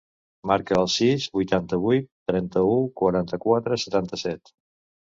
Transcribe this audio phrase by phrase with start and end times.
[0.51, 4.57] Marca el sis, vuitanta-vuit, trenta-u, quaranta-quatre, setanta-set.